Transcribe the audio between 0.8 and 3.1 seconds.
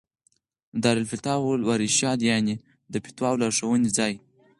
دار الافتاء والارشاد، يعني: د